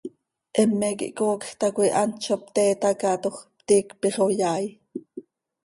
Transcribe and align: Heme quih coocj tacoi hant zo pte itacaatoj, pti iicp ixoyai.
Heme 0.57 0.89
quih 0.99 1.15
coocj 1.19 1.49
tacoi 1.59 1.89
hant 1.97 2.15
zo 2.25 2.35
pte 2.45 2.63
itacaatoj, 2.75 3.37
pti 3.57 3.73
iicp 3.79 4.01
ixoyai. 4.09 4.65